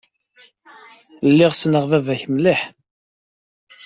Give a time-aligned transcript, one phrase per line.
[1.29, 2.61] Lliɣ ssneɣ baba-k mliḥ.